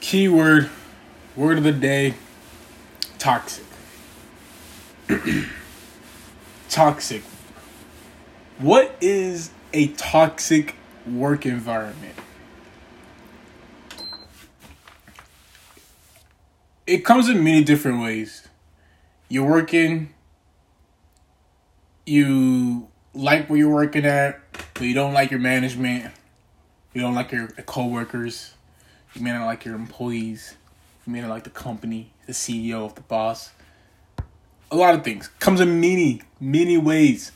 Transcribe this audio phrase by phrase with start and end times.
[0.00, 0.70] Keyword,
[1.36, 2.14] word of the day,
[3.18, 3.64] toxic.
[6.70, 7.22] toxic.
[8.58, 10.74] What is a toxic
[11.06, 12.14] work environment?
[16.86, 18.48] It comes in many different ways.
[19.28, 20.12] You're working,
[22.06, 24.40] you like where you're working at,
[24.74, 26.12] but you don't like your management,
[26.94, 28.54] you don't like your coworkers,
[29.14, 30.56] you may not like your employees,
[31.06, 33.50] you may not like the company, the CEO of the boss.
[34.70, 37.32] A lot of things comes in many, many ways.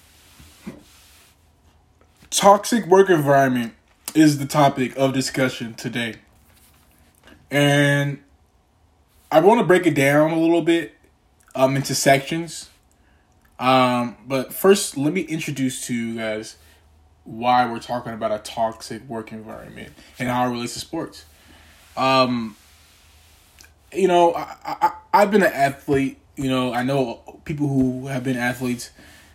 [2.30, 3.74] Toxic work environment
[4.14, 6.16] is the topic of discussion today.
[7.50, 8.22] And
[9.30, 10.94] I want to break it down a little bit
[11.54, 12.70] um, into sections.
[13.58, 16.56] Um, but first, let me introduce to you guys
[17.24, 21.24] why we're talking about a toxic work environment and how it relates to sports.
[21.96, 22.56] Um,
[23.92, 26.18] you know, I, I I've been an athlete.
[26.36, 28.90] You know, I know people who have been athletes.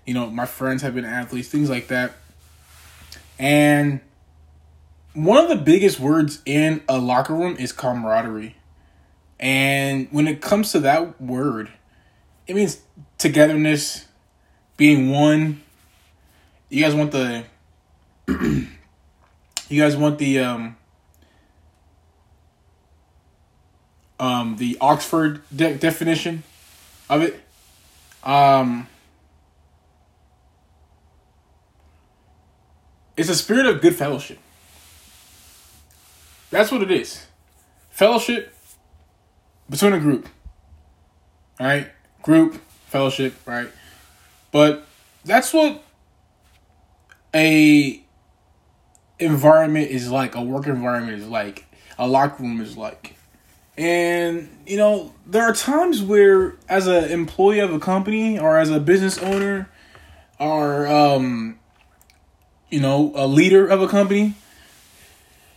[0.06, 2.14] You know, my friends have been athletes, things like that.
[3.38, 4.02] And
[5.14, 8.56] one of the biggest words in a locker room is camaraderie.
[9.40, 11.70] And when it comes to that word,
[12.48, 12.82] it means
[13.18, 14.06] togetherness,
[14.76, 15.62] being one.
[16.70, 17.46] You guys want the
[18.28, 20.76] you guys want the um
[24.20, 26.44] um the Oxford de- definition
[27.09, 27.39] of it.
[28.23, 28.88] Um
[33.20, 34.39] It's a spirit of good fellowship.
[36.52, 37.26] That's what it is.
[37.89, 38.56] Fellowship
[39.70, 40.30] between a group.
[41.59, 41.89] Right?
[42.22, 43.67] Group, fellowship, right?
[44.54, 44.86] But
[45.26, 45.83] that's what
[47.36, 48.02] a
[49.20, 51.66] environment is like, a work environment is like,
[51.98, 53.16] a locker room is like.
[53.80, 58.70] And you know, there are times where as an employee of a company or as
[58.70, 59.70] a business owner
[60.38, 61.58] or um
[62.70, 64.36] you know, a leader of a company,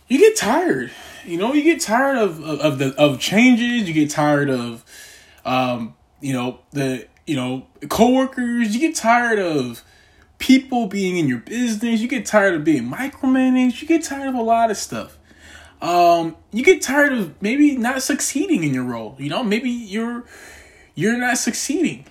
[0.07, 0.91] you get tired.
[1.25, 4.85] You know, you get tired of, of, of the of changes, you get tired of
[5.43, 9.83] um, you know, the you know, coworkers, you get tired of
[10.37, 14.35] people being in your business, you get tired of being micromanaged, you get tired of
[14.35, 15.17] a lot of stuff.
[15.83, 19.17] Um, you get tired of maybe not succeeding in your role.
[19.19, 20.23] You know, maybe you're
[20.95, 22.05] you're not succeeding.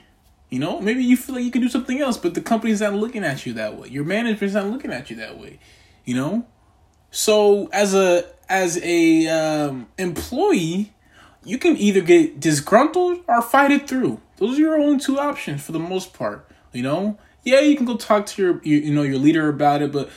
[0.50, 2.93] You know, maybe you feel like you can do something else, but the company's not
[2.93, 3.88] looking at you that way.
[3.88, 5.59] Your management's not looking at you that way.
[6.05, 6.47] You know,
[7.10, 10.93] so as a as a um, employee,
[11.43, 14.21] you can either get disgruntled or fight it through.
[14.37, 16.47] Those are your only two options for the most part.
[16.75, 19.81] You know, yeah, you can go talk to your, your you know your leader about
[19.81, 20.10] it, but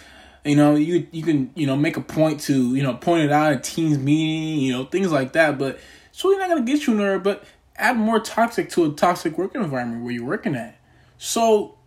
[0.46, 3.32] you know you you can you know make a point to you know point it
[3.32, 5.58] out at teams meeting, you know things like that.
[5.58, 5.80] But
[6.10, 7.20] it's really not gonna get you nowhere.
[7.20, 7.44] But
[7.76, 10.78] add more toxic to a toxic work environment where you're working at.
[11.18, 11.78] So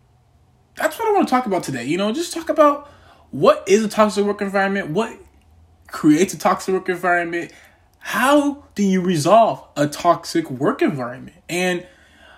[0.75, 1.85] that's what I want to talk about today.
[1.85, 2.89] You know, just talk about
[3.31, 5.17] what is a toxic work environment, what
[5.87, 7.51] creates a toxic work environment,
[7.99, 11.37] how do you resolve a toxic work environment?
[11.47, 11.85] And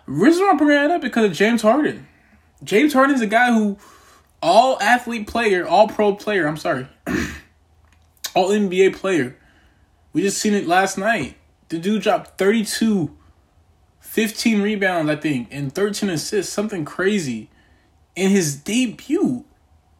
[0.05, 2.07] reason why I'm bringing that up because of James Harden.
[2.63, 3.77] James Harden is a guy who
[4.41, 6.87] all athlete player, all pro player, I'm sorry,
[8.35, 9.37] all NBA player.
[10.13, 11.37] We just seen it last night.
[11.69, 13.15] The dude dropped 32
[14.11, 17.49] 15 rebounds, I think, and 13 assists, something crazy
[18.15, 19.45] in his debut.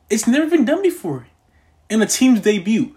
[0.10, 1.28] It's never been done before
[1.90, 2.96] in a team's debut.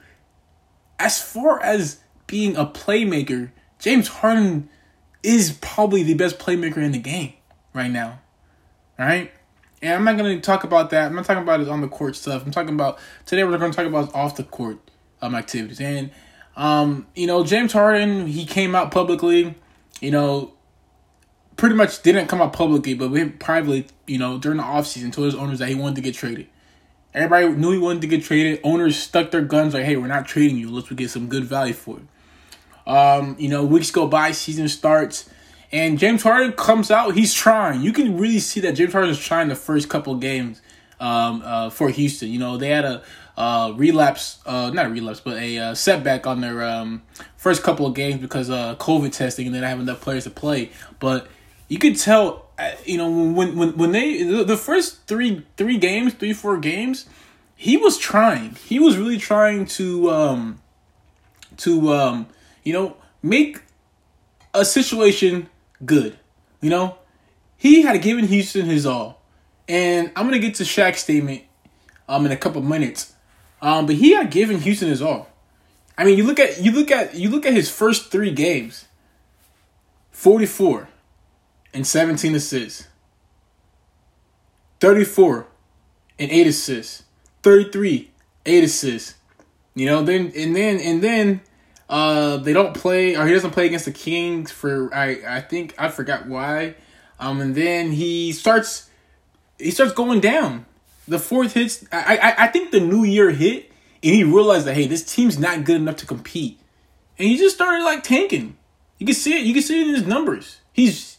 [0.99, 4.69] As far as being a playmaker, James Harden
[5.23, 7.35] is probably the best playmaker in the game
[7.73, 8.21] right now.
[8.99, 9.31] All right?
[9.83, 11.07] And I'm not going to talk about that.
[11.07, 12.45] I'm not talking about his on the court stuff.
[12.45, 14.79] I'm talking about today we're going to talk about off the court
[15.21, 15.81] um activities.
[15.81, 16.11] And
[16.57, 19.55] um, you know, James Harden, he came out publicly,
[20.01, 20.53] you know,
[21.57, 25.27] pretty much didn't come out publicly, but we privately, you know, during the offseason told
[25.27, 26.47] his owners that he wanted to get traded.
[27.13, 28.61] Everybody knew he wanted to get traded.
[28.65, 31.45] Owners stuck their guns like, hey, we're not trading you unless we get some good
[31.45, 32.91] value for it.
[32.91, 35.31] Um, you know, weeks go by, season starts,
[35.75, 37.17] and James Harden comes out.
[37.17, 37.83] He's trying.
[37.83, 40.63] You can really see that James Harden is trying the first couple games
[41.01, 42.29] um, uh, for Houston.
[42.29, 43.03] You know, they had a
[43.37, 47.03] uh, relapse, uh, not relapse, but a uh, setback on their um,
[47.37, 50.31] first couple of games because of COVID testing, and they didn't have enough players to
[50.31, 50.71] play.
[51.01, 51.27] But
[51.67, 56.15] you could tell, uh, you know, when when when they the first three three games,
[56.15, 57.07] three four games,
[57.57, 58.55] he was trying.
[58.65, 60.61] He was really trying to um
[61.57, 62.29] to um
[62.63, 63.61] you know make
[64.55, 65.49] a situation
[65.85, 66.19] good.
[66.61, 66.99] You know,
[67.57, 69.23] he had given Houston his all,
[69.69, 71.43] and I'm gonna get to Shaq's statement
[72.09, 73.15] um in a couple minutes.
[73.63, 75.29] Um, but he had given Houston his all.
[75.97, 78.87] I mean, you look at you look at you look at his first three games.
[80.11, 80.89] Forty four,
[81.73, 82.89] and seventeen assists.
[84.81, 85.47] Thirty four,
[86.19, 87.05] and eight assists.
[87.43, 88.11] Thirty three,
[88.45, 89.15] eight assists.
[89.75, 91.41] You know, then and then and then
[91.89, 95.75] uh they don't play or he doesn't play against the Kings for I I think
[95.79, 96.75] I forgot why.
[97.19, 98.91] Um and then he starts
[99.59, 100.67] he starts going down.
[101.07, 103.71] The fourth hits I I, I think the new year hit
[104.03, 106.59] and he realized that hey, this team's not good enough to compete.
[107.19, 108.57] And he just started like tanking.
[108.99, 110.61] You can see it, you can see it in his numbers.
[110.73, 111.15] He's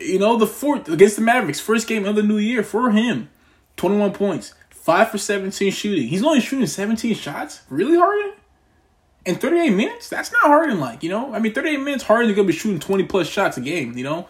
[0.00, 3.28] you know, the fourth against the Mavericks, first game of the new year for him.
[3.76, 6.08] 21 points, 5 for 17 shooting.
[6.08, 7.62] He's only shooting 17 shots?
[7.68, 8.32] Really, Harden?
[9.26, 10.08] In 38 minutes?
[10.08, 11.34] That's not Harden like, you know?
[11.34, 14.04] I mean, 38 minutes, Harden's going to be shooting 20 plus shots a game, you
[14.04, 14.28] know?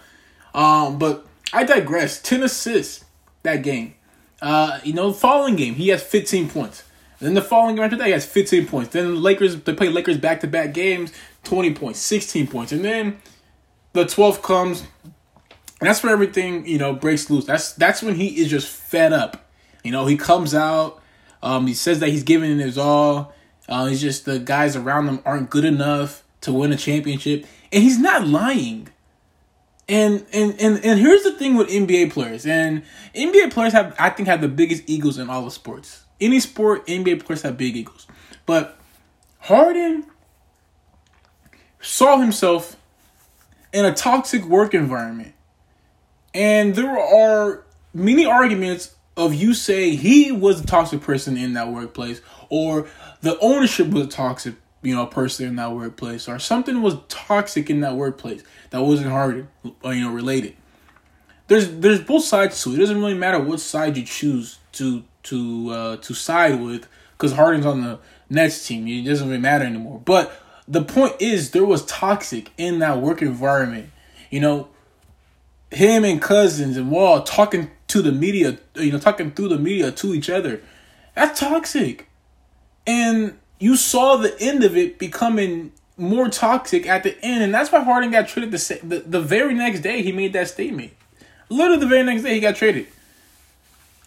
[0.53, 2.21] Um, but I digress.
[2.21, 3.05] 10 assists
[3.43, 3.95] that game.
[4.43, 6.83] Uh, you know, the following game, he has 15 points.
[7.21, 8.93] Then the following game after that, he has 15 points.
[8.93, 11.13] Then the Lakers, they play Lakers back to back games,
[11.45, 12.73] 20 points, 16 points.
[12.73, 13.19] And then
[13.93, 14.85] the 12th comes.
[15.81, 17.45] That's where everything, you know, breaks loose.
[17.45, 19.51] That's that's when he is just fed up.
[19.83, 21.03] You know, he comes out,
[21.43, 23.35] um, he says that he's giving it his all.
[23.71, 27.83] Uh, he's just the guys around him aren't good enough to win a championship, and
[27.83, 28.89] he's not lying.
[29.89, 32.83] And and and and here's the thing with NBA players, and
[33.15, 36.05] NBA players have I think have the biggest egos in all the sports.
[36.21, 38.07] Any sport, NBA players have big egos,
[38.45, 38.79] but
[39.39, 40.05] Harden
[41.81, 42.77] saw himself
[43.73, 45.35] in a toxic work environment,
[46.35, 47.65] and there are
[47.95, 52.89] many arguments of you saying he was a toxic person in that workplace, or
[53.21, 57.69] the ownership was a toxic, you know, person in that workplace, or something was toxic
[57.71, 59.47] in that workplace that wasn't hard,
[59.85, 60.57] uh, you know, related.
[61.49, 62.75] There's there's both sides to it.
[62.75, 67.33] It doesn't really matter what side you choose to to uh, to side with, because
[67.33, 68.87] Harden's on the Nets team.
[68.87, 70.01] It doesn't really matter anymore.
[70.05, 70.33] But
[70.67, 73.91] the point is, there was toxic in that work environment.
[74.31, 74.69] You know,
[75.71, 79.91] him and Cousins and Wall talking to the media, you know, talking through the media
[79.91, 80.63] to each other.
[81.15, 82.09] That's toxic.
[82.87, 87.71] And you saw the end of it becoming more toxic at the end, and that's
[87.71, 90.03] why Harden got traded the the, the very next day.
[90.03, 90.93] He made that statement.
[91.49, 92.87] Literally the very next day, he got traded.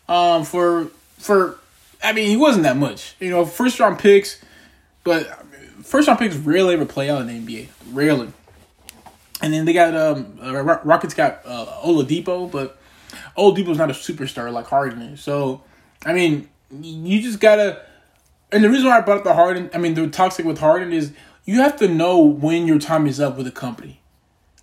[0.09, 0.87] Um, for
[1.17, 1.59] for,
[2.03, 4.43] I mean, he wasn't that much, you know, first round picks,
[5.03, 5.27] but
[5.83, 8.31] first round picks rarely ever play out in the NBA, rarely.
[9.41, 10.37] And then they got um
[10.83, 12.79] Rockets got uh, Oladipo, but
[13.37, 15.21] Oladipo's not a superstar like Harden is.
[15.21, 15.63] So,
[16.05, 16.49] I mean,
[16.81, 17.81] you just gotta.
[18.51, 20.93] And the reason why I brought up the Harden, I mean, the toxic with Harden
[20.93, 21.13] is
[21.45, 24.01] you have to know when your time is up with a company,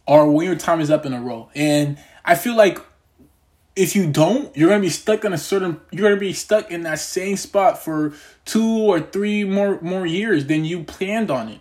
[0.06, 1.50] or when your time is up in a role.
[1.55, 2.79] And I feel like
[3.76, 5.81] if you don't, you're gonna be stuck in a certain.
[5.91, 8.12] You're gonna be stuck in that same spot for
[8.44, 11.61] two or three more more years than you planned on it.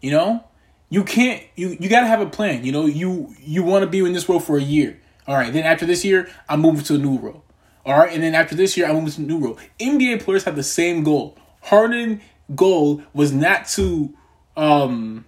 [0.00, 0.44] You know,
[0.88, 1.42] you can't.
[1.56, 2.64] You you gotta have a plan.
[2.64, 4.98] You know, you you want to be in this role for a year.
[5.26, 7.44] All right, then after this year, I'm moving to a new role.
[7.84, 9.58] All right, and then after this year, I'm moving to a new role.
[9.80, 11.36] NBA players have the same goal.
[11.62, 12.20] Harden
[12.54, 14.14] goal was not to
[14.56, 15.24] um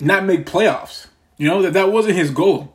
[0.00, 1.06] not make playoffs.
[1.38, 2.74] You know that that wasn't his goal.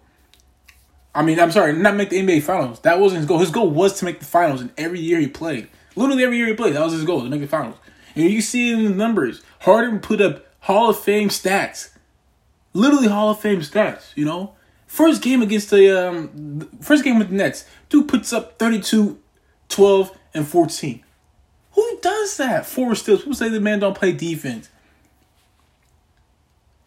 [1.14, 2.80] I mean, I'm sorry, not make the NBA finals.
[2.82, 3.40] That wasn't his goal.
[3.40, 6.48] His goal was to make the finals, and every year he played, literally every year
[6.48, 7.78] he played, that was his goal to make the finals.
[8.16, 9.42] And you see in the numbers.
[9.62, 11.90] Harden put up Hall of Fame stats,
[12.74, 14.16] literally Hall of Fame stats.
[14.16, 14.54] You know,
[14.88, 19.20] First game against the um, first game with the Nets, dude puts up 32,
[19.68, 21.04] 12, and 14.
[21.74, 22.66] Who does that?
[22.66, 23.20] Four steals.
[23.20, 24.70] People say the man don't play defense.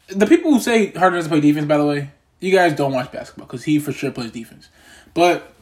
[0.09, 3.13] The people who say Harden doesn't play defense, by the way, you guys don't watch
[3.13, 4.69] basketball because he for sure plays defense.
[5.15, 5.53] But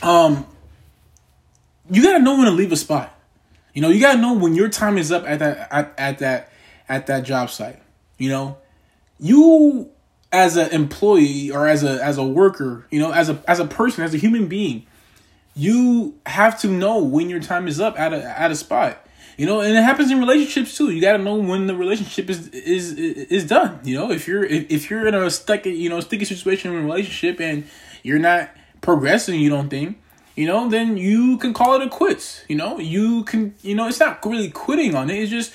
[0.00, 0.46] um,
[1.90, 3.14] you gotta know when to leave a spot.
[3.74, 6.52] You know, you gotta know when your time is up at that at, at that
[6.88, 7.80] at that job site.
[8.16, 8.58] You know,
[9.18, 9.90] you
[10.32, 13.66] as an employee or as a as a worker, you know, as a as a
[13.66, 14.86] person, as a human being,
[15.54, 19.06] you have to know when your time is up at a at a spot.
[19.36, 20.90] You know, and it happens in relationships too.
[20.90, 23.80] You got to know when the relationship is is is done.
[23.84, 26.78] You know, if you're if, if you're in a stuck you know sticky situation in
[26.78, 27.66] a relationship and
[28.02, 28.50] you're not
[28.82, 29.98] progressing, you don't think
[30.36, 32.44] you know, then you can call it a quits.
[32.48, 35.18] You know, you can you know it's not really quitting on it.
[35.18, 35.52] It's just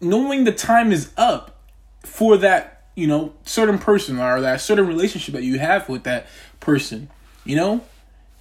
[0.00, 1.60] knowing the time is up
[2.04, 6.26] for that you know, certain person or that certain relationship that you have with that
[6.58, 7.08] person.
[7.44, 7.84] You know,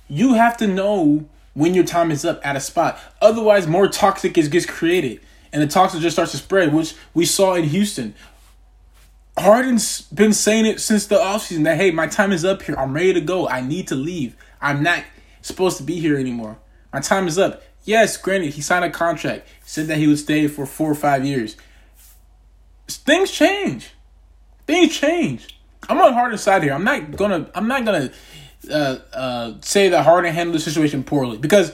[0.07, 2.99] you have to know when your time is up at a spot.
[3.21, 5.21] Otherwise, more toxic is gets created,
[5.53, 8.15] and the toxic just starts to spread, which we saw in Houston.
[9.37, 12.75] Harden's been saying it since the offseason that hey, my time is up here.
[12.75, 13.47] I'm ready to go.
[13.47, 14.35] I need to leave.
[14.59, 15.03] I'm not
[15.43, 16.57] supposed to be here anymore.
[16.91, 17.61] My time is up.
[17.83, 21.23] Yes, granted, he signed a contract, said that he would stay for four or five
[21.23, 21.57] years.
[22.87, 23.91] Things change.
[24.67, 25.47] Things change.
[25.89, 26.73] I'm on Harden's side here.
[26.73, 27.49] I'm not gonna.
[27.55, 28.11] I'm not gonna
[28.69, 31.73] uh, uh, say that Harden handled the situation poorly because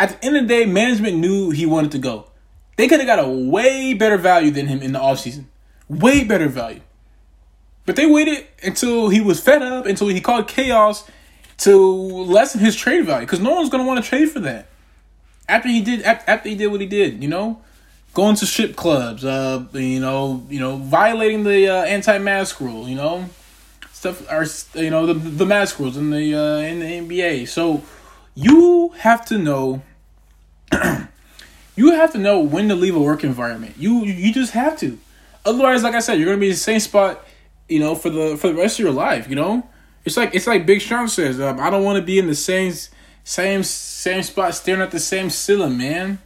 [0.00, 2.30] at the end of the day, management knew he wanted to go.
[2.76, 5.44] They could have got a way better value than him in the offseason.
[5.88, 6.80] Way better value.
[7.86, 11.08] But they waited until he was fed up, until he called chaos
[11.58, 14.66] to lessen his trade value because no one's going to want to trade for that.
[15.48, 17.60] After he did after he did what he did, you know,
[18.14, 22.94] going to ship clubs, uh, you know, you know, violating the uh, anti-mask rule, you
[22.94, 23.28] know,
[24.04, 24.44] stuff are
[24.80, 27.48] you know the the mask rules in the uh, in the NBA.
[27.48, 27.82] So
[28.34, 29.82] you have to know
[31.76, 33.74] you have to know when to leave a work environment.
[33.78, 34.98] You you just have to.
[35.46, 37.26] Otherwise, like I said, you're gonna be in the same spot,
[37.68, 39.28] you know, for the for the rest of your life.
[39.28, 39.66] You know,
[40.04, 41.40] it's like it's like Big Sean says.
[41.40, 42.74] Um, I don't want to be in the same
[43.24, 46.18] same same spot, staring at the same ceiling, man.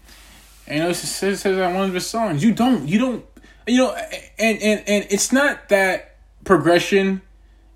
[0.69, 2.45] And it says, says on one of the songs.
[2.45, 3.25] You don't you don't
[3.67, 3.95] you know,
[4.39, 7.23] and and and it's not that progression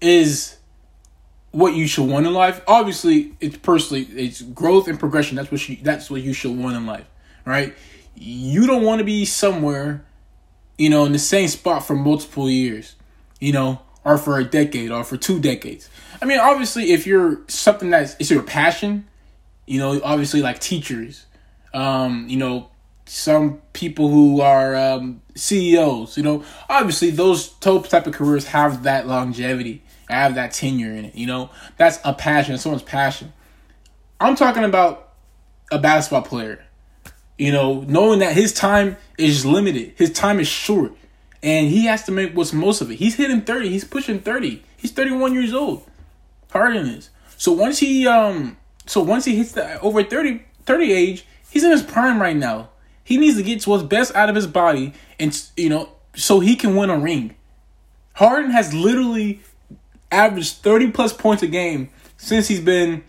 [0.01, 0.57] is
[1.53, 2.61] what you should want in life.
[2.67, 5.37] Obviously, it's personally it's growth and progression.
[5.37, 7.07] That's what you that's what you should want in life,
[7.45, 7.75] right?
[8.15, 10.05] You don't want to be somewhere,
[10.77, 12.97] you know, in the same spot for multiple years,
[13.41, 15.89] you know, or for a decade or for two decades.
[16.21, 19.09] I mean, obviously, if you're something that's it's your passion,
[19.67, 21.27] you know, obviously like teachers,
[21.75, 22.69] um, you know,
[23.13, 29.07] some people who are um, CEOs, you know, obviously those type of careers have that
[29.07, 31.15] longevity have that tenure in it.
[31.15, 33.33] You know, that's a passion, someone's passion.
[34.21, 35.13] I'm talking about
[35.71, 36.65] a basketball player.
[37.39, 40.93] You know, knowing that his time is limited, his time is short,
[41.43, 42.97] and he has to make what's most of it.
[42.97, 44.63] He's hitting 30, he's pushing 30.
[44.77, 45.89] He's 31 years old.
[46.51, 47.11] Harden is.
[47.37, 51.71] So once he um so once he hits the over 30 30 age, he's in
[51.71, 52.71] his prime right now.
[53.05, 56.57] He needs to get what's best out of his body and you know, so he
[56.57, 57.35] can win a ring.
[58.15, 59.41] Harden has literally
[60.11, 63.03] averaged 30 plus points a game since he's been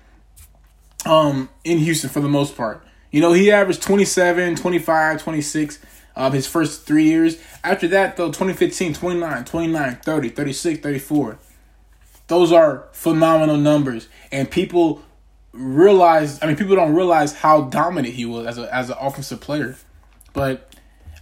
[1.06, 2.86] um, in Houston for the most part.
[3.12, 5.84] You know, he averaged 27, 25, 26 of
[6.16, 7.38] uh, his first three years.
[7.64, 11.40] After that, though, 2015, 29, 29, 30, 36, 34.
[12.28, 14.08] Those are phenomenal numbers.
[14.32, 15.04] And people
[15.54, 19.40] realize, I mean, people don't realize how dominant he was as, a, as an offensive
[19.40, 19.78] player.
[20.34, 20.74] But,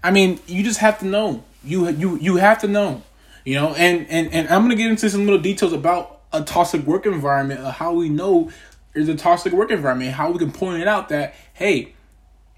[0.04, 1.44] I mean, you just have to know.
[1.64, 3.04] You, you, you have to know.
[3.44, 6.86] You know, and, and, and I'm to get into some little details about a toxic
[6.86, 8.52] work environment, uh, how we know
[8.94, 11.94] there's a toxic work environment, how we can point it out that, hey,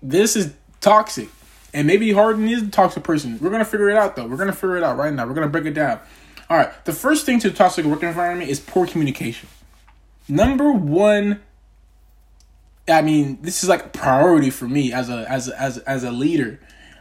[0.01, 1.30] this is toxic.
[1.74, 3.39] And maybe Harden is a toxic person.
[3.39, 4.27] We're to figure it out, though.
[4.27, 5.25] We're to figure it out right now.
[5.25, 6.00] We're to break it down.
[6.50, 6.86] All right.
[6.86, 9.50] The first thing to toxic work environment is poor communication.
[10.27, 11.42] Number one,
[12.87, 16.03] I mean, this is like a priority for me as a as a, as as
[16.03, 16.59] a leader.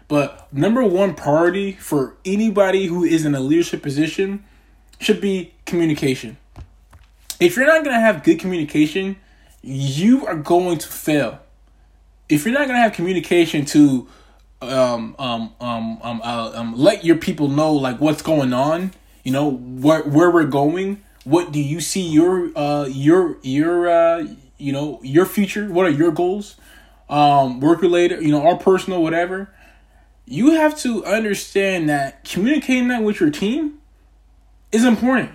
[0.09, 4.45] But number one priority for anybody who is in a leadership position
[4.99, 6.37] should be communication.
[7.41, 9.17] If you're not going to have good communication,
[9.63, 11.41] you are going to fail.
[12.29, 14.07] If you're not going to have communication to
[14.61, 18.93] um, um, um, um, uh, um, let your people know like what's going on,
[19.25, 21.03] you know where where we're going.
[21.25, 24.27] What do you see your uh your your uh
[24.59, 25.67] you know your future?
[25.73, 26.57] What are your goals?
[27.09, 29.53] Um, work related, you know, or personal, whatever
[30.27, 33.79] you have to understand that communicating that with your team
[34.71, 35.31] is important.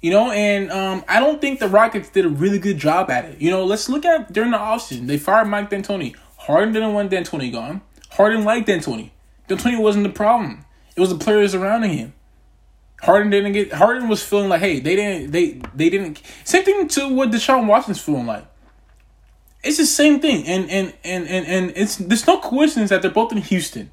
[0.00, 3.24] You know, and um, I don't think the Rockets did a really good job at
[3.24, 3.40] it.
[3.40, 5.06] You know, let's look at during the offseason.
[5.06, 6.14] They fired Mike D'Antoni.
[6.36, 7.80] Harden didn't want D'Antoni gone.
[8.10, 9.10] Harden liked D'Antoni.
[9.48, 10.66] D'Antoni wasn't the problem.
[10.94, 12.12] It was the players surrounding him.
[13.02, 16.88] Harden didn't get Harden was feeling like, hey, they didn't they they didn't same thing
[16.88, 18.46] to what Deshaun Watson's feeling like.
[19.62, 23.10] It's the same thing, and and and and and it's there's no coincidence that they're
[23.10, 23.90] both in Houston.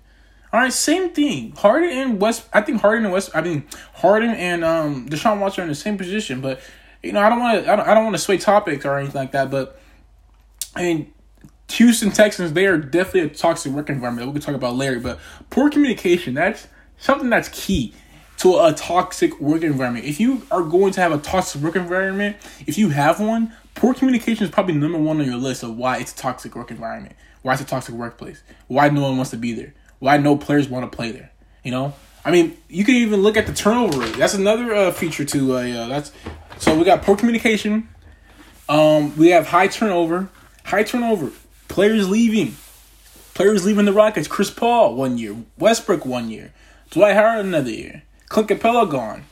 [0.53, 1.53] All right, same thing.
[1.57, 2.47] Harden and West.
[2.53, 3.31] I think Harden and West.
[3.33, 6.61] I mean Harden and um Deshaun Watson are in the same position, but
[7.01, 7.71] you know I don't want to.
[7.71, 9.49] I don't, I don't want to sway topics or anything like that.
[9.49, 9.79] But
[10.75, 11.13] I mean
[11.69, 14.27] Houston Texans, they are definitely a toxic work environment.
[14.27, 16.33] We can talk about Larry, but poor communication.
[16.33, 16.67] That's
[16.97, 17.93] something that's key
[18.41, 20.03] to a toxic work environment.
[20.03, 23.93] If you are going to have a toxic work environment, if you have one, poor
[23.93, 27.15] communication is probably number one on your list of why it's a toxic work environment,
[27.43, 30.67] why it's a toxic workplace, why no one wants to be there, why no players
[30.67, 31.31] want to play there.
[31.63, 31.93] You know,
[32.25, 34.17] I mean, you can even look at the turnover rate.
[34.17, 35.55] That's another uh, feature too.
[35.55, 36.11] Uh, yeah, that's
[36.57, 37.89] so we got poor communication.
[38.67, 40.29] Um, we have high turnover,
[40.63, 41.31] high turnover,
[41.67, 42.55] players leaving,
[43.35, 44.27] players leaving the Rockets.
[44.27, 46.53] Chris Paul one year, Westbrook one year,
[46.89, 49.25] Dwight Howard another year, Clint Capela gone.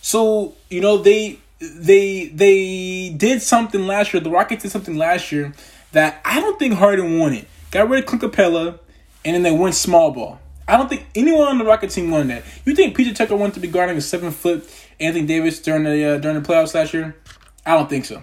[0.00, 4.22] So you know they they they did something last year.
[4.22, 5.52] The Rockets did something last year
[5.90, 7.48] that I don't think Harden it.
[7.72, 8.78] Got rid of Clint Capela,
[9.24, 10.38] and then they went small ball.
[10.68, 12.44] I don't think anyone on the Rocket team won that.
[12.64, 14.70] You think PJ Tucker wanted to be guarding a seven foot
[15.00, 17.16] Anthony Davis during the uh, during the playoffs last year?
[17.66, 18.22] I don't think so.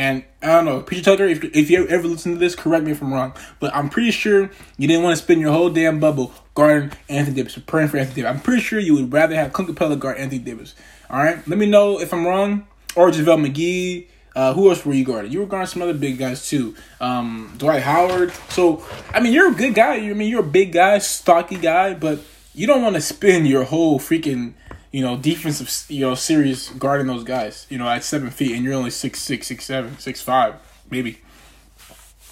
[0.00, 2.92] And I don't know, PJ Tucker, if, if you ever listen to this, correct me
[2.92, 3.34] if I'm wrong.
[3.58, 7.36] But I'm pretty sure you didn't want to spend your whole damn bubble guarding Anthony
[7.36, 8.30] Davis, praying for Anthony Davis.
[8.30, 10.74] I'm pretty sure you would rather have Clint Capela guard Anthony Davis.
[11.10, 11.46] All right?
[11.46, 12.66] Let me know if I'm wrong.
[12.96, 14.06] Or JaVale McGee.
[14.34, 15.32] Uh, who else were you guarding?
[15.32, 16.74] You were guarding some other big guys too.
[16.98, 18.32] Um, Dwight Howard.
[18.48, 19.96] So, I mean, you're a good guy.
[19.96, 22.20] I mean, you're a big guy, stocky guy, but
[22.54, 24.54] you don't want to spend your whole freaking
[24.90, 28.64] you know, defensive, you know, series guarding those guys, you know, at seven feet, and
[28.64, 30.54] you're only six six, six seven, six five,
[30.90, 31.20] maybe.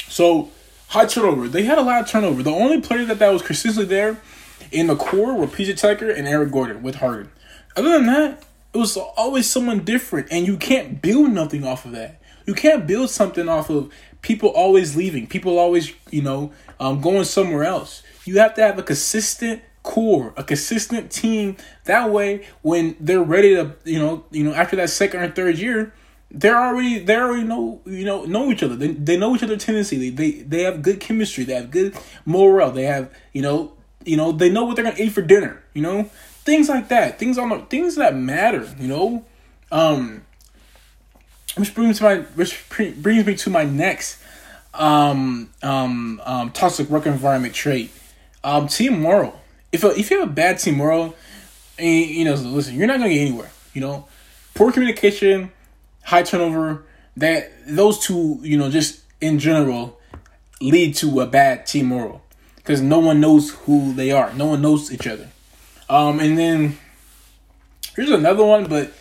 [0.08, 0.50] So
[0.88, 1.48] high turnover.
[1.48, 2.42] They had a lot of turnover.
[2.42, 4.20] The only player that that was consistently there
[4.72, 7.30] in the core were PJ Tucker and Eric Gordon with Harden.
[7.76, 11.92] Other than that, it was always someone different, and you can't build nothing off of
[11.92, 12.20] that.
[12.46, 17.24] You can't build something off of people always leaving, people always, you know, um, going
[17.24, 18.02] somewhere else.
[18.24, 21.56] You have to have a consistent core, a consistent team.
[21.84, 25.56] That way, when they're ready to, you know, you know, after that second or third
[25.56, 25.94] year,
[26.30, 28.76] they're already they already know you know know each other.
[28.76, 29.96] They, they know each other's tendency.
[29.96, 31.44] They, they they have good chemistry.
[31.44, 32.70] They have good morale.
[32.70, 33.72] They have you know
[34.04, 35.62] you know they know what they're gonna eat for dinner.
[35.72, 36.10] You know
[36.44, 37.18] things like that.
[37.18, 38.68] Things on the things that matter.
[38.78, 39.24] You know,
[39.72, 40.26] um,
[41.56, 44.22] which brings my which brings me to my next
[44.74, 47.90] um um um toxic work environment trait.
[48.44, 49.40] Um, team moral
[49.72, 51.14] if a, if you have a bad team moral,
[51.78, 53.50] and you know, listen, you're not gonna get anywhere.
[53.74, 54.06] You know,
[54.54, 55.50] poor communication,
[56.02, 56.84] high turnover,
[57.16, 59.98] that those two, you know, just in general,
[60.60, 62.22] lead to a bad team moral
[62.56, 64.32] because no one knows who they are.
[64.34, 65.28] No one knows each other.
[65.88, 66.78] Um, and then
[67.96, 68.92] here's another one, but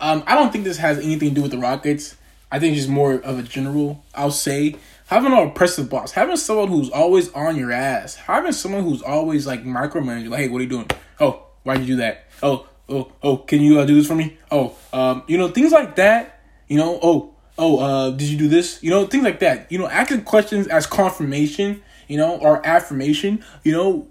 [0.00, 2.16] um, I don't think this has anything to do with the Rockets.
[2.50, 4.04] I think it's more of a general.
[4.14, 8.84] I'll say having an oppressive boss, having someone who's always on your ass, having someone
[8.84, 10.90] who's always like micromanaging, like, hey, what are you doing?
[11.20, 12.26] Oh, why'd you do that?
[12.42, 14.36] Oh, oh, oh, can you uh, do this for me?
[14.50, 16.40] Oh, um, you know, things like that.
[16.68, 18.82] You know, oh, oh, uh, did you do this?
[18.82, 19.70] You know, things like that.
[19.70, 24.08] You know, asking questions as confirmation, you know, or affirmation, you know,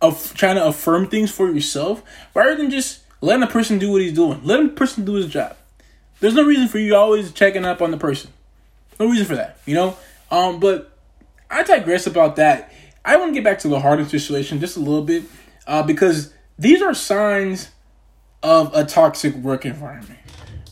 [0.00, 2.02] of trying to affirm things for yourself
[2.34, 4.40] rather than just letting the person do what he's doing.
[4.44, 5.56] Let the person do his job.
[6.20, 8.30] There's no reason for you always checking up on the person.
[9.00, 9.96] No reason for that, you know?
[10.36, 10.92] Um, but
[11.50, 12.70] I digress about that.
[13.04, 15.24] I want to get back to the Harden situation just a little bit
[15.66, 17.70] uh, because these are signs
[18.42, 20.18] of a toxic work environment.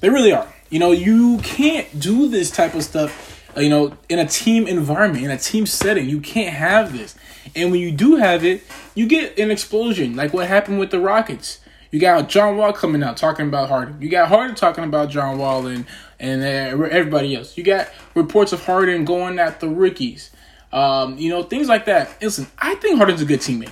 [0.00, 0.53] They really are.
[0.68, 4.66] You know, you can't do this type of stuff, uh, you know, in a team
[4.66, 6.11] environment, in a team setting.
[6.11, 7.14] You can't have this.
[7.57, 11.00] And when you do have it, you get an explosion, like what happened with the
[11.00, 11.61] Rockets.
[11.94, 14.02] You got John Wall coming out talking about Harden.
[14.02, 15.87] You got Harden talking about John Wall and
[16.18, 17.57] and uh, everybody else.
[17.57, 20.33] You got reports of Harden going at the rookies.
[20.72, 22.20] Um, you know things like that.
[22.20, 23.70] Listen, I think Harden's a good teammate.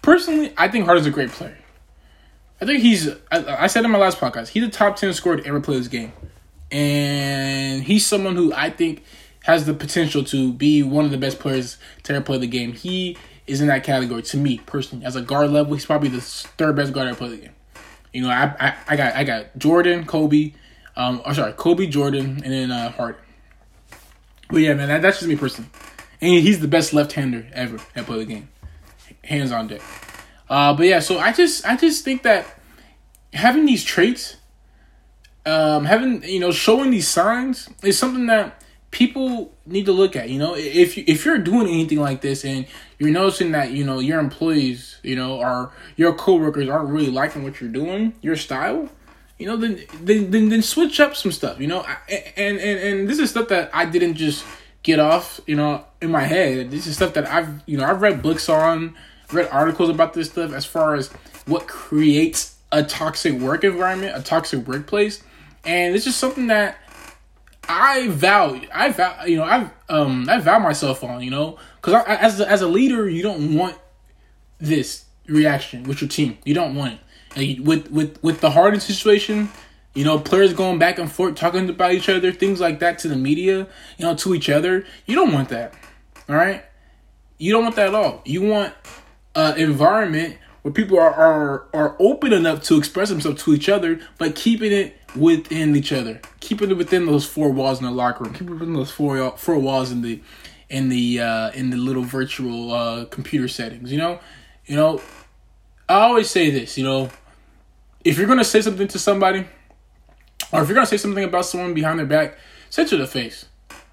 [0.00, 1.58] Personally, I think Harden's a great player.
[2.62, 3.06] I think he's.
[3.30, 5.76] I, I said in my last podcast, he's a top ten scorer to ever play
[5.76, 6.14] this game,
[6.70, 9.04] and he's someone who I think
[9.42, 12.72] has the potential to be one of the best players to ever play the game.
[12.72, 15.04] He is in that category to me personally.
[15.04, 17.54] As a guard level, he's probably the third best guard I play the game.
[18.12, 20.52] You know, I, I, I got I got Jordan, Kobe,
[20.96, 23.20] um, oh sorry, Kobe, Jordan, and then uh, Harden.
[24.48, 25.70] But yeah, man, that, that's just me personally.
[26.20, 28.48] And he's the best left-hander ever at play the game,
[29.22, 29.82] hands on deck.
[30.48, 32.46] Uh, but yeah, so I just I just think that
[33.32, 34.36] having these traits,
[35.44, 40.30] um, having you know showing these signs is something that people need to look at.
[40.30, 42.66] You know, if you, if you're doing anything like this and
[42.98, 47.42] you're noticing that you know your employees, you know, or your coworkers aren't really liking
[47.42, 48.88] what you're doing, your style,
[49.38, 51.60] you know, then then then, then switch up some stuff.
[51.60, 54.44] You know, and and and this is stuff that I didn't just
[54.82, 55.40] get off.
[55.46, 56.70] You know, in my head.
[56.70, 58.96] This is stuff that I've you know I've read books on,
[59.32, 61.08] read articles about this stuff as far as
[61.46, 65.22] what creates a toxic work environment, a toxic workplace,
[65.64, 66.78] and it's just something that
[67.68, 72.04] I vow, I vow, you know, I um, I vow myself on, you know, because
[72.08, 73.76] as a, as a leader, you don't want
[74.58, 76.36] this reaction with your team.
[76.44, 77.58] You don't want it.
[77.58, 79.50] Like with with with the Harden situation,
[79.94, 83.08] you know, players going back and forth talking about each other, things like that to
[83.08, 83.68] the media,
[83.98, 84.84] you know, to each other.
[85.06, 85.74] You don't want that.
[86.28, 86.64] All right,
[87.38, 88.20] you don't want that at all.
[88.24, 88.74] You want
[89.36, 94.00] an environment where people are are are open enough to express themselves to each other,
[94.18, 98.24] but keeping it within each other, keeping it within those four walls in the locker
[98.24, 100.20] room, keeping it within those four four walls in the
[100.68, 103.92] in the uh, in the little virtual uh, computer settings.
[103.92, 104.20] You know,
[104.66, 105.00] you know.
[105.88, 106.76] I always say this.
[106.76, 107.10] You know,
[108.04, 109.46] if you're gonna say something to somebody,
[110.52, 112.38] or if you're gonna say something about someone behind their back,
[112.70, 113.46] say it to the face.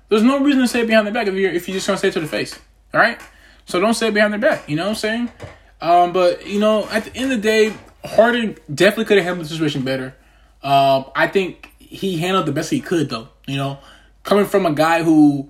[0.10, 2.00] There's no reason to say it behind their back if you're if you're just gonna
[2.00, 2.60] say it to the face.
[2.94, 3.20] All right.
[3.66, 4.68] So don't say it behind their back.
[4.68, 5.32] You know what I'm saying?
[5.82, 7.74] Um, but you know, at the end of the day,
[8.06, 10.16] Harden definitely could have handled the situation better.
[10.62, 13.30] Um, I think he handled the best he could, though.
[13.48, 13.80] You know,
[14.24, 15.50] coming from a guy who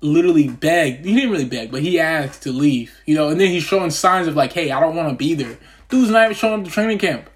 [0.00, 2.94] literally begged, he didn't really beg, but he asked to leave.
[3.06, 5.34] You know, and then he's showing signs of like, hey, I don't want to be
[5.34, 5.58] there.
[5.88, 7.28] Dude's not even showing up to training camp.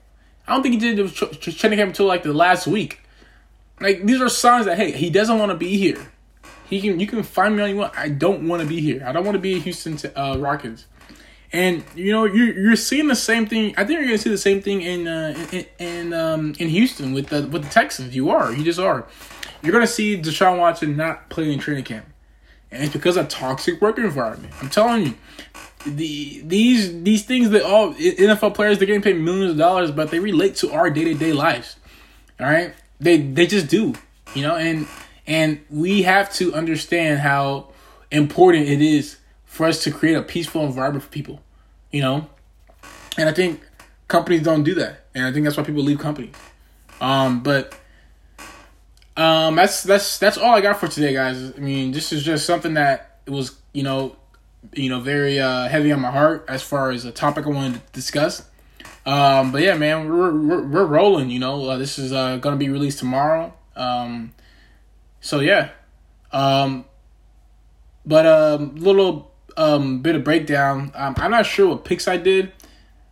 [0.46, 3.00] I don't think he did the training camp until like the last week.
[3.81, 6.11] Like these are signs that hey, he doesn't want to be here.
[6.68, 7.96] He can you can find me all you want.
[7.96, 9.03] I don't want to be here.
[9.07, 10.87] I don't want to be a Houston uh, Rockets.
[11.53, 13.74] And you know you're you're seeing the same thing.
[13.77, 17.12] I think you're gonna see the same thing in uh, in in, um, in Houston
[17.12, 18.14] with the with the Texans.
[18.14, 19.07] You are, you just are.
[19.62, 22.07] You're gonna see Deshaun Watson not playing in training camp,
[22.75, 24.53] and it's because of toxic work environment.
[24.61, 25.15] I'm telling you,
[25.87, 30.11] the these these things that all NFL players they're getting paid millions of dollars, but
[30.11, 31.77] they relate to our day to day lives.
[32.41, 33.95] All right, they they just do,
[34.35, 34.87] you know, and
[35.27, 37.69] and we have to understand how
[38.11, 41.41] important it is for us to create a peaceful environment for people,
[41.91, 42.29] you know?
[43.17, 43.63] And I think
[44.09, 45.05] companies don't do that.
[45.15, 46.35] And I think that's why people leave companies.
[47.01, 47.79] Um, but
[49.16, 51.53] um, that's that's that's all I got for today, guys.
[51.57, 54.16] I mean, this is just something that was, you know,
[54.72, 57.74] you know, very uh, heavy on my heart as far as a topic I wanted
[57.74, 58.48] to discuss.
[59.07, 61.31] Um, but yeah, man, we're we're, we're rolling.
[61.31, 63.53] You know, uh, this is uh, gonna be released tomorrow.
[63.77, 64.33] Um,
[65.20, 65.70] so yeah,
[66.33, 66.85] um,
[68.05, 70.90] but a um, little um bit of breakdown.
[70.94, 72.53] Um, I'm not sure what picks I did.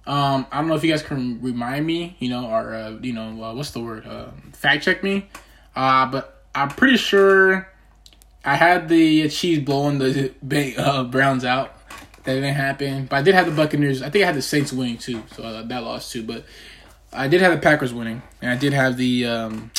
[0.05, 3.13] Um, I don't know if you guys can remind me, you know, or uh, you
[3.13, 4.05] know, uh, what's the word?
[4.05, 5.29] Uh, fact check me.
[5.75, 7.69] Uh, but I'm pretty sure
[8.45, 11.79] I had the Chiefs blowing the uh, Browns out.
[12.25, 13.07] That didn't happen.
[13.07, 14.03] But I did have the Buccaneers.
[14.03, 16.23] I think I had the Saints winning too, so uh, that lost too.
[16.23, 16.45] But
[17.13, 19.71] I did have the Packers winning, and I did have the um,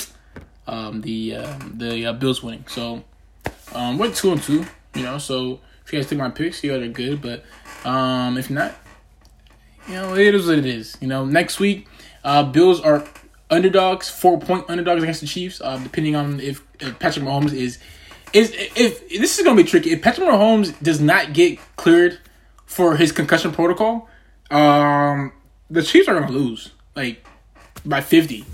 [0.68, 2.66] um, the uh, the uh, Bills winning.
[2.68, 3.04] So
[3.74, 4.66] um, went two and two.
[4.94, 7.22] You know, so if you guys take my picks, you guys are good.
[7.22, 7.44] But
[7.86, 8.74] um, if not,
[9.88, 10.98] you know, it is what it is.
[11.00, 11.88] You know, next week,
[12.24, 13.06] uh, Bills are
[13.54, 15.62] underdogs, four point underdogs against the Chiefs.
[15.62, 17.80] Uh, depending on if, if Patrick Mahomes is
[18.34, 19.92] is if, if this is gonna be tricky.
[19.92, 22.20] If Patrick Mahomes does not get cleared
[22.66, 24.10] for his concussion protocol,
[24.50, 25.32] um,
[25.70, 27.26] the Chiefs are gonna lose like
[27.86, 28.46] by fifty.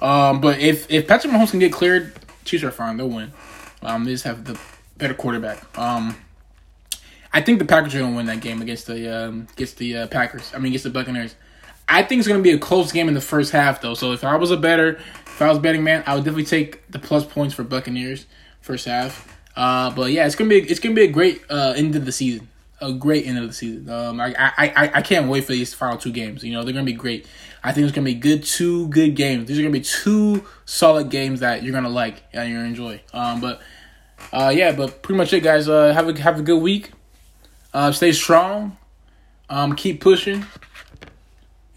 [0.00, 2.12] Um, but if if Patrick Mahomes can get cleared,
[2.44, 2.96] Chiefs are fine.
[2.96, 3.32] They'll win.
[3.82, 4.58] Um, they just have the
[4.96, 5.78] better quarterback.
[5.78, 6.16] Um,
[7.32, 10.06] I think the Packers are gonna win that game against the um, against the uh,
[10.08, 10.52] Packers.
[10.54, 11.34] I mean, against the Buccaneers.
[11.88, 13.94] I think it's gonna be a close game in the first half, though.
[13.94, 16.86] So if I was a better, if I was betting man, I would definitely take
[16.90, 18.26] the plus points for Buccaneers
[18.60, 19.36] first half.
[19.56, 22.12] Uh, but yeah, it's gonna be it's gonna be a great uh, end of the
[22.12, 22.48] season.
[22.80, 23.90] A great end of the season.
[23.90, 26.44] Um, I, I I I can't wait for these final two games.
[26.44, 27.26] You know, they're gonna be great.
[27.64, 29.48] I think it's gonna be good two good games.
[29.48, 33.00] These are gonna be two solid games that you're gonna like and you're gonna enjoy.
[33.12, 33.60] Um, but
[34.32, 35.68] uh, yeah, but pretty much it, guys.
[35.68, 36.92] Uh, have a have a good week.
[37.72, 38.76] Uh, stay strong.
[39.50, 40.44] Um, keep pushing.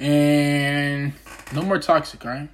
[0.02, 1.14] And
[1.54, 2.50] no more toxic, right?